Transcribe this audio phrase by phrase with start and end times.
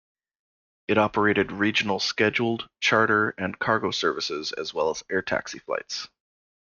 [0.87, 6.09] It operated regional scheduled, charter and cargo services, as well as air taxi flights.